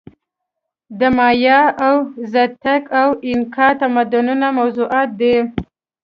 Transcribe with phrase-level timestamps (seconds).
[0.99, 5.35] د مایا او ازتک او اینکا تمدنونه یې موضوعات دي.